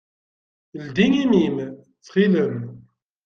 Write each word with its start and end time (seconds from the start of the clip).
Ldi 0.85 1.05
imi-m, 1.23 1.57
ttxil-m! 1.71 2.57